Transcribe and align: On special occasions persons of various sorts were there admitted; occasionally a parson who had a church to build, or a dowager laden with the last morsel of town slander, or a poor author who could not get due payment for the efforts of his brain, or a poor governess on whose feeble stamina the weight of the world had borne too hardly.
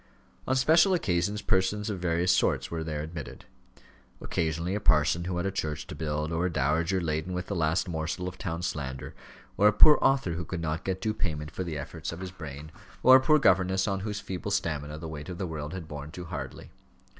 On 0.47 0.55
special 0.55 0.95
occasions 0.95 1.43
persons 1.43 1.87
of 1.87 1.99
various 1.99 2.35
sorts 2.35 2.71
were 2.71 2.83
there 2.83 3.03
admitted; 3.03 3.45
occasionally 4.19 4.73
a 4.73 4.79
parson 4.79 5.25
who 5.25 5.37
had 5.37 5.45
a 5.45 5.51
church 5.51 5.85
to 5.85 5.93
build, 5.93 6.31
or 6.31 6.47
a 6.47 6.51
dowager 6.51 6.99
laden 6.99 7.33
with 7.33 7.45
the 7.45 7.55
last 7.55 7.87
morsel 7.87 8.27
of 8.27 8.39
town 8.39 8.63
slander, 8.63 9.13
or 9.57 9.67
a 9.67 9.71
poor 9.73 9.99
author 10.01 10.33
who 10.33 10.43
could 10.43 10.59
not 10.59 10.83
get 10.83 11.01
due 11.01 11.13
payment 11.13 11.51
for 11.51 11.63
the 11.63 11.77
efforts 11.77 12.11
of 12.11 12.19
his 12.19 12.31
brain, 12.31 12.71
or 13.03 13.17
a 13.17 13.21
poor 13.21 13.37
governess 13.37 13.87
on 13.87 13.99
whose 13.99 14.19
feeble 14.19 14.49
stamina 14.49 14.97
the 14.97 15.07
weight 15.07 15.29
of 15.29 15.37
the 15.37 15.45
world 15.45 15.71
had 15.71 15.87
borne 15.87 16.09
too 16.09 16.25
hardly. 16.25 16.71